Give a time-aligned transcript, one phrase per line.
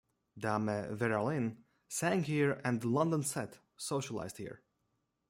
[0.35, 4.63] Dame Vera Lynn sang here and the 'London Set' socialised here.